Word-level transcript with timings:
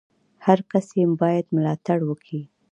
هر 0.45 0.59
کس 0.71 0.85
ئې 0.97 1.03
بايد 1.21 1.45
ملاتړ 1.55 1.99
وکي! 2.05 2.41